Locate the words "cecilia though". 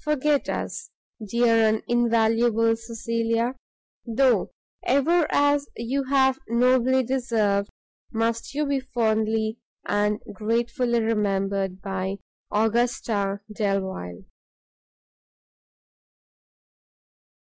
2.74-4.50